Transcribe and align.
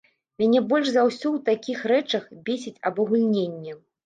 Мяне 0.43 0.61
больш 0.71 0.87
за 0.93 1.03
ўсё 1.09 1.23
ў 1.35 1.39
такіх 1.49 1.83
рэчах 1.93 2.23
бесіць 2.49 2.75
абагульненне. 2.93 3.79